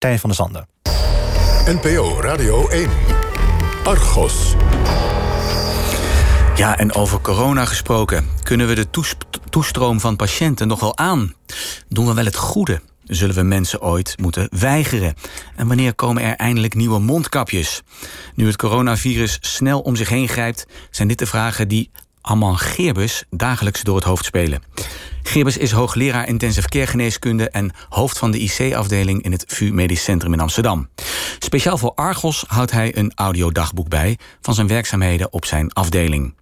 [0.00, 0.68] Tijn van der Zanden.
[1.66, 2.90] NPO Radio 1.
[3.84, 4.54] Argos.
[6.56, 8.26] Ja, en over corona gesproken.
[8.42, 8.86] Kunnen we de
[9.50, 11.34] toestroom van patiënten nog wel aan?
[11.88, 12.80] Doen we wel het goede?
[13.04, 15.14] Zullen we mensen ooit moeten weigeren?
[15.56, 17.82] En wanneer komen er eindelijk nieuwe mondkapjes?
[18.34, 21.90] Nu het coronavirus snel om zich heen grijpt, zijn dit de vragen die
[22.20, 24.62] Amman Geerbus dagelijks door het hoofd spelen.
[25.22, 30.02] Geerbus is hoogleraar intensive care geneeskunde en hoofd van de IC-afdeling in het VU Medisch
[30.02, 30.88] Centrum in Amsterdam.
[31.38, 36.34] Speciaal voor Argos houdt hij een audiodagboek bij van zijn werkzaamheden op zijn afdeling.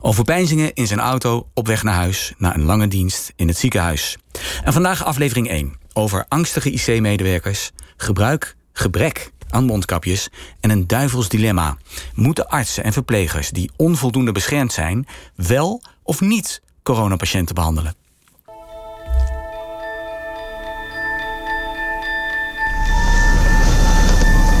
[0.00, 3.58] Over pijnzingen in zijn auto op weg naar huis na een lange dienst in het
[3.58, 4.16] ziekenhuis.
[4.64, 10.28] En vandaag aflevering 1 over angstige IC-medewerkers, gebruik, gebrek aan mondkapjes
[10.60, 11.76] en een duivels dilemma.
[12.14, 17.94] Moeten artsen en verplegers die onvoldoende beschermd zijn wel of niet coronapatiënten behandelen?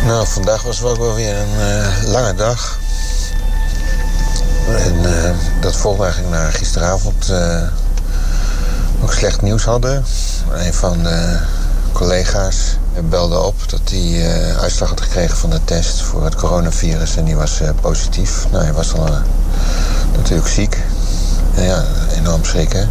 [0.06, 2.78] Nou, vandaag was ook wel weer een uh, lange dag.
[4.68, 5.30] En uh,
[5.60, 7.62] dat volgde eigenlijk naar gisteravond uh,
[9.02, 10.04] ook slecht nieuws hadden.
[10.52, 11.06] Een van
[11.92, 12.76] collega's
[13.08, 17.36] belde op dat hij uitslag had gekregen van de test voor het coronavirus en die
[17.36, 18.46] was positief.
[18.50, 19.08] Nou, hij was al
[20.16, 20.78] natuurlijk ziek.
[21.54, 21.84] En ja,
[22.16, 22.88] enorm schrikken.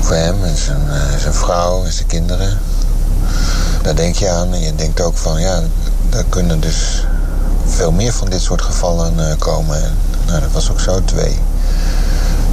[0.00, 0.80] Voor hem en zijn,
[1.18, 2.58] zijn vrouw en zijn kinderen.
[3.82, 5.62] Daar denk je aan en je denkt ook van ja,
[6.10, 7.06] er kunnen dus
[7.66, 9.94] veel meer van dit soort gevallen komen.
[10.26, 11.04] Nou, dat was ook zo.
[11.04, 11.38] Twee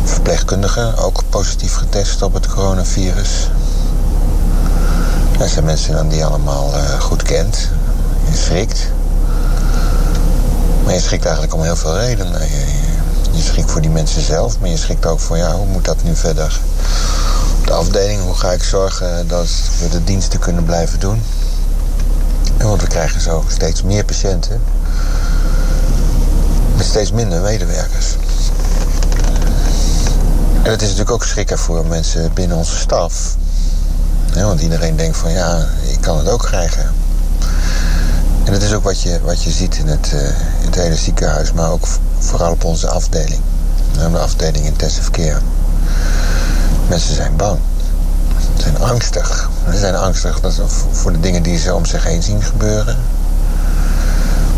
[0.04, 3.50] verpleegkundigen, ook positief getest op het coronavirus.
[5.38, 7.70] Dat zijn mensen die je allemaal uh, goed kent.
[8.30, 8.92] Je schrikt.
[10.84, 12.42] Maar je schrikt eigenlijk om heel veel redenen.
[12.42, 12.66] Je,
[13.32, 16.04] je, schrikt voor die mensen zelf, maar je schrikt ook voor, ja, hoe moet dat
[16.04, 16.60] nu verder?
[17.60, 21.22] Op de afdeling, hoe ga ik zorgen dat we de diensten kunnen blijven doen?
[22.58, 24.62] want we krijgen zo steeds meer patiënten
[26.76, 28.16] met steeds minder medewerkers.
[30.64, 33.36] En het is natuurlijk ook schrikken voor mensen binnen onze staf.
[34.34, 36.94] Want iedereen denkt van ja, ik kan het ook krijgen.
[38.44, 40.22] En dat is ook wat je, wat je ziet in het, uh,
[40.60, 41.88] in het hele ziekenhuis, maar ook
[42.20, 43.42] vooral op onze afdeling.
[43.92, 45.40] De afdeling intensive care.
[46.90, 47.60] Mensen zijn bang.
[48.56, 49.50] Ze zijn angstig.
[49.72, 50.40] Ze zijn angstig
[50.92, 52.98] voor de dingen die ze om zich heen zien gebeuren.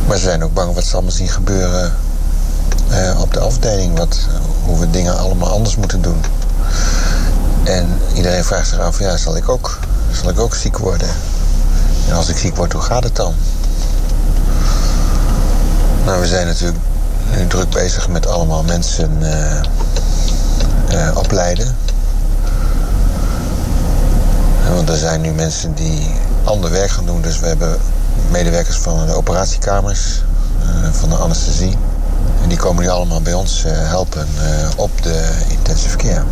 [0.07, 1.94] Maar ze zijn ook bang wat ze allemaal zien gebeuren
[2.91, 3.97] uh, op de afdeling.
[3.97, 4.19] Wat,
[4.66, 6.22] hoe we dingen allemaal anders moeten doen.
[7.63, 9.79] En iedereen vraagt zich af, ja, zal ik ook,
[10.12, 11.09] zal ik ook ziek worden?
[12.07, 13.34] En als ik ziek word, hoe gaat het dan?
[16.06, 16.79] Nou, we zijn natuurlijk
[17.38, 19.62] nu druk bezig met allemaal mensen uh,
[20.91, 21.75] uh, opleiden.
[24.73, 27.22] Want er zijn nu mensen die ander werk gaan doen.
[27.22, 27.78] Dus we hebben
[28.31, 30.23] medewerkers van de operatiekamers,
[30.91, 31.78] van de anesthesie.
[32.41, 34.28] En die komen nu allemaal bij ons helpen
[34.75, 36.23] op de intensive care.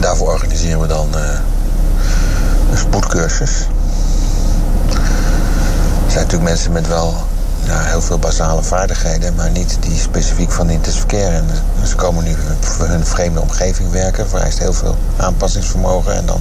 [0.00, 1.08] Daarvoor organiseren we dan
[2.70, 3.66] een spoedcursus.
[6.04, 7.14] Er zijn natuurlijk mensen met wel
[7.66, 11.36] heel veel basale vaardigheden, maar niet die specifiek van de intensive care.
[11.36, 11.46] En
[11.86, 16.14] ze komen nu voor hun vreemde omgeving werken, vereist heel veel aanpassingsvermogen.
[16.14, 16.40] En dan.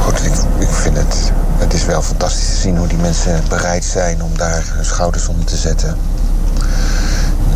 [0.00, 1.32] Goed, ik, ik vind het.
[1.56, 5.28] Het is wel fantastisch te zien hoe die mensen bereid zijn om daar hun schouders
[5.28, 5.96] onder te zetten.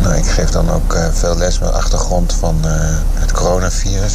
[0.07, 2.71] Nou, ik geef dan ook uh, veel les met achtergrond van uh,
[3.13, 4.13] het coronavirus.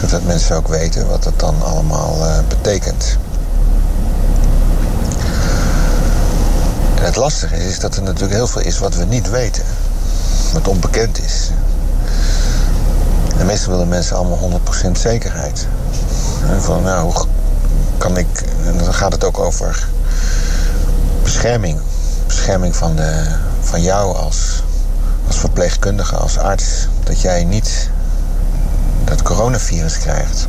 [0.00, 3.16] Zodat mensen ook weten wat het dan allemaal uh, betekent.
[6.94, 9.62] En het lastige is, is dat er natuurlijk heel veel is wat we niet weten.
[10.52, 11.50] Wat onbekend is.
[13.38, 15.66] En meestal willen mensen allemaal 100% zekerheid.
[16.58, 17.26] Van, nou, hoe
[17.98, 18.44] kan ik...
[18.64, 19.88] En dan gaat het ook over
[21.22, 21.80] bescherming.
[22.26, 23.26] Bescherming van, de,
[23.60, 24.62] van jou als,
[25.28, 26.88] als verpleegkundige, als arts.
[27.04, 27.90] Dat jij niet
[29.04, 30.46] dat coronavirus krijgt.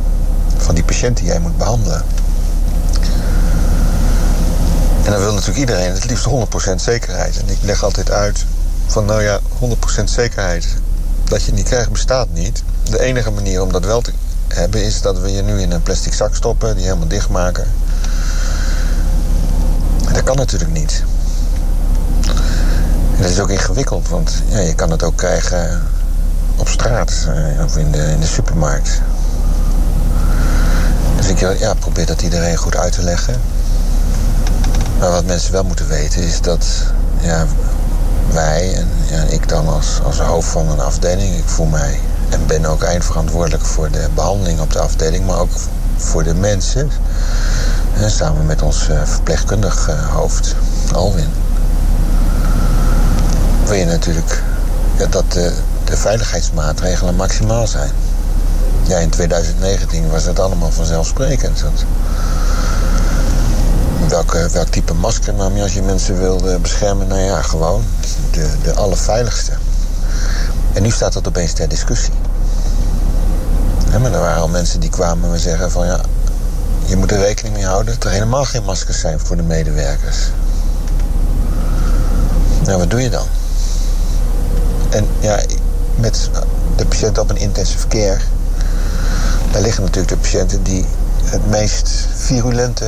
[0.56, 2.02] Van die patiënt die jij moet behandelen.
[5.04, 6.28] En dan wil natuurlijk iedereen het liefst
[6.72, 7.40] 100% zekerheid.
[7.40, 8.44] En ik leg altijd uit
[8.86, 9.40] van nou ja,
[10.00, 10.66] 100% zekerheid
[11.24, 12.62] dat je het niet krijgt bestaat niet.
[12.90, 14.12] De enige manier om dat wel te
[14.48, 17.66] hebben is dat we je nu in een plastic zak stoppen, die helemaal dicht maken.
[20.06, 21.02] En dat kan natuurlijk niet.
[23.20, 25.82] Dat is ook ingewikkeld, want ja, je kan het ook krijgen
[26.56, 29.00] op straat eh, of in de, in de supermarkt.
[31.16, 33.40] Dus ik ja, probeer dat iedereen goed uit te leggen.
[34.98, 36.66] Maar wat mensen wel moeten weten is dat
[37.18, 37.46] ja,
[38.32, 42.46] wij en ja, ik dan als, als hoofd van een afdeling, ik voel mij en
[42.46, 45.52] ben ook eindverantwoordelijk voor de behandeling op de afdeling, maar ook
[45.96, 46.90] voor de mensen.
[47.94, 50.54] En samen met ons verpleegkundig hoofd,
[50.92, 51.49] Alwin.
[53.70, 54.42] Wil je natuurlijk
[55.10, 55.52] dat de,
[55.84, 57.90] veiligheidsmaatregelen maximaal zijn.
[58.86, 61.64] Ja, in 2019 was het allemaal vanzelfsprekend.
[64.08, 67.08] Welke, welk type masker nam je als je mensen wilde beschermen?
[67.08, 67.84] Nou ja, gewoon
[68.32, 69.52] de, de allerveiligste.
[70.72, 72.14] En nu staat dat opeens ter discussie.
[74.00, 76.00] maar er waren al mensen die kwamen en zeggen van ja,
[76.84, 80.18] je moet er rekening mee houden dat er helemaal geen maskers zijn voor de medewerkers.
[82.64, 83.26] Nou, wat doe je dan?
[84.90, 85.40] En ja,
[85.96, 86.30] met
[86.76, 88.20] de patiënten op een intensive care,
[89.50, 90.86] daar liggen natuurlijk de patiënten die
[91.24, 92.84] het meest virulente,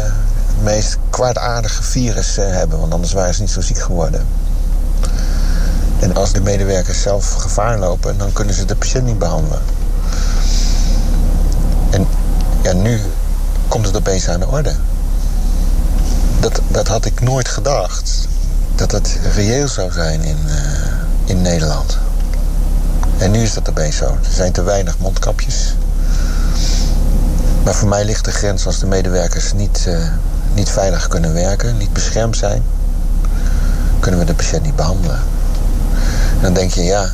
[0.46, 4.26] het meest kwaadaardige virus eh, hebben, want anders waren ze niet zo ziek geworden.
[6.00, 9.60] En als de medewerkers zelf gevaar lopen, dan kunnen ze de patiënt niet behandelen.
[11.90, 12.06] En
[12.62, 13.00] ja, nu
[13.68, 14.74] komt het opeens aan de orde.
[16.40, 18.28] Dat, dat had ik nooit gedacht.
[18.74, 20.52] Dat het reëel zou zijn in, uh,
[21.24, 21.98] in Nederland.
[23.18, 24.04] En nu is dat opeens zo.
[24.04, 25.74] Er zijn te weinig mondkapjes.
[27.64, 30.06] Maar voor mij ligt de grens als de medewerkers niet, uh,
[30.54, 32.62] niet veilig kunnen werken, niet beschermd zijn,
[34.00, 35.18] kunnen we de patiënt niet behandelen.
[36.36, 37.10] En dan denk je, ja,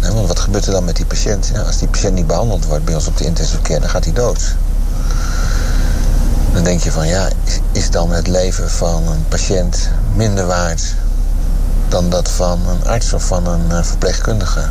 [0.00, 1.50] want wat gebeurt er dan met die patiënt?
[1.66, 4.12] Als die patiënt niet behandeld wordt bij ons op de intensive care, dan gaat hij
[4.12, 4.54] dood.
[6.52, 7.28] Dan denk je van, ja,
[7.72, 10.94] is dan het leven van een patiënt minder waard
[11.90, 14.68] dan dat van een arts of van een eh, verpleegkundige?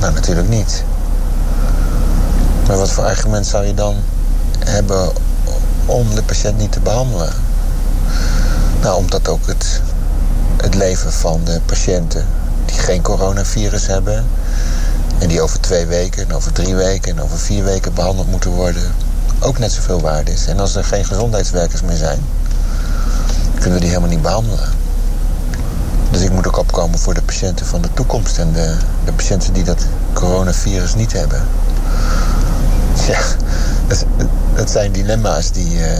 [0.00, 0.84] Nou, natuurlijk niet.
[2.66, 3.96] Maar wat voor argument zou je dan
[4.58, 5.12] hebben
[5.86, 7.32] om de patiënt niet te behandelen?
[8.80, 9.80] Nou, omdat ook het,
[10.56, 12.26] het leven van de patiënten
[12.64, 14.26] die geen coronavirus hebben...
[15.18, 18.50] en die over twee weken, en over drie weken en over vier weken behandeld moeten
[18.50, 18.94] worden...
[19.40, 20.46] ook net zoveel waard is.
[20.46, 22.20] En als er geen gezondheidswerkers meer zijn...
[23.54, 24.83] kunnen we die helemaal niet behandelen.
[26.14, 29.52] Dus ik moet ook opkomen voor de patiënten van de toekomst en de, de patiënten
[29.52, 31.42] die dat coronavirus niet hebben.
[33.06, 33.18] Ja,
[34.54, 35.98] het, zijn dilemma's die, uh,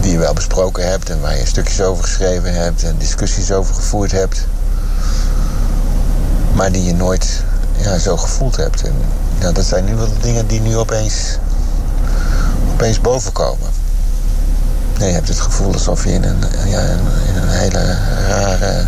[0.00, 3.74] die je wel besproken hebt en waar je stukjes over geschreven hebt en discussies over
[3.74, 4.46] gevoerd hebt.
[6.52, 7.42] Maar die je nooit
[7.76, 8.82] ja, zo gevoeld hebt.
[8.82, 8.94] En
[9.38, 11.38] ja, dat zijn nu wel de dingen die nu opeens,
[12.72, 13.68] opeens bovenkomen.
[15.00, 16.80] Nee, je hebt het gevoel alsof je in een, ja,
[17.28, 17.98] in een hele
[18.28, 18.79] rare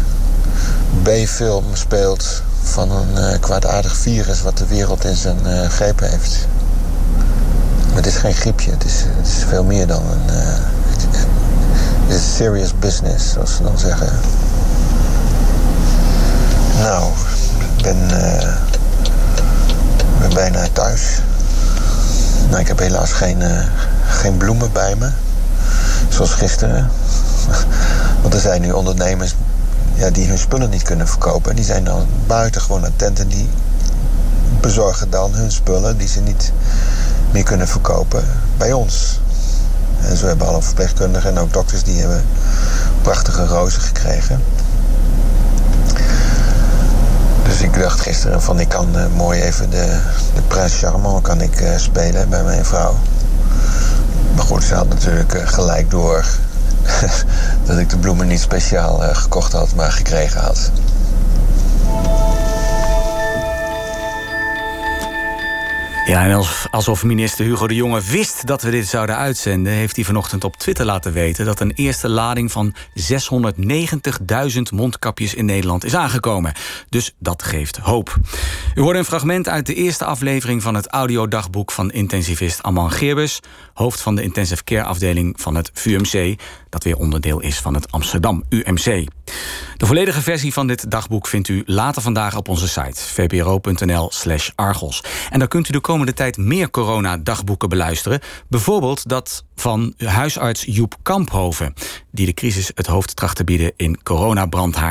[1.12, 6.46] B-film speelt van een uh, kwaadaardig virus wat de wereld in zijn uh, greep heeft.
[7.86, 10.34] Maar het is geen griepje, het is, het is veel meer dan een.
[10.34, 10.58] Uh,
[12.06, 14.12] het is serious business, zoals ze dan zeggen.
[16.78, 17.10] Nou,
[17.76, 18.08] ik ben,
[20.20, 21.18] ben bijna thuis.
[22.48, 23.42] Nou, ik heb helaas geen,
[24.08, 25.10] geen bloemen bij me.
[26.08, 26.90] Zoals gisteren.
[28.22, 29.34] Want er zijn nu ondernemers
[30.02, 31.56] ja, die hun spullen niet kunnen verkopen.
[31.56, 33.48] Die zijn dan buitengewoon attent en die
[34.60, 36.52] bezorgen dan hun spullen die ze niet
[37.32, 38.24] meer kunnen verkopen
[38.56, 39.20] bij ons.
[40.00, 42.24] En zo hebben alle verpleegkundigen en ook dokters die hebben
[43.02, 44.42] prachtige rozen gekregen.
[47.42, 49.98] Dus ik dacht gisteren van ik kan uh, mooi even de,
[50.34, 52.96] de prijs Charmant kan ik, uh, spelen bij mijn vrouw.
[54.34, 56.24] Maar goed, ze had natuurlijk uh, gelijk door
[57.66, 60.70] dat ik de bloemen niet speciaal uh, gekocht had, maar gekregen had.
[66.06, 70.04] Ja, en alsof minister Hugo de Jonge wist dat we dit zouden uitzenden, heeft hij
[70.04, 75.94] vanochtend op Twitter laten weten dat een eerste lading van 690.000 mondkapjes in Nederland is
[75.94, 76.52] aangekomen.
[76.88, 78.16] Dus dat geeft hoop.
[78.74, 83.40] U hoorde een fragment uit de eerste aflevering van het audiodagboek van intensivist Amman Geerbus,
[83.74, 87.92] hoofd van de intensive care afdeling van het VUMC, dat weer onderdeel is van het
[87.92, 89.06] Amsterdam UMC.
[89.82, 95.04] De volledige versie van dit dagboek vindt u later vandaag op onze site vpro.nl/slash argos.
[95.30, 98.20] En dan kunt u de komende tijd meer corona-dagboeken beluisteren.
[98.48, 101.74] Bijvoorbeeld dat van huisarts Joep Kamphoven,
[102.10, 104.90] die de crisis het hoofd tracht te bieden in coronabrandhaard